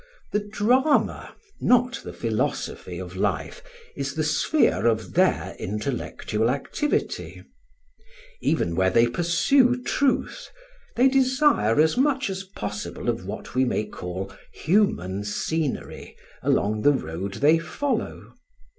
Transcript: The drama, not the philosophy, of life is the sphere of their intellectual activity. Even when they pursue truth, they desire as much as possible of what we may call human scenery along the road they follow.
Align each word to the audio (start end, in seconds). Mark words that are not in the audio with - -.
The 0.31 0.39
drama, 0.43 1.35
not 1.59 2.01
the 2.03 2.11
philosophy, 2.11 2.97
of 2.97 3.15
life 3.15 3.61
is 3.95 4.15
the 4.15 4.23
sphere 4.23 4.87
of 4.87 5.13
their 5.13 5.55
intellectual 5.59 6.49
activity. 6.49 7.43
Even 8.41 8.75
when 8.75 8.93
they 8.93 9.05
pursue 9.05 9.79
truth, 9.83 10.49
they 10.95 11.07
desire 11.07 11.79
as 11.79 11.97
much 11.97 12.31
as 12.31 12.43
possible 12.43 13.09
of 13.09 13.27
what 13.27 13.53
we 13.53 13.63
may 13.63 13.85
call 13.85 14.31
human 14.51 15.23
scenery 15.23 16.15
along 16.41 16.81
the 16.81 16.93
road 16.93 17.35
they 17.35 17.59
follow. 17.59 18.33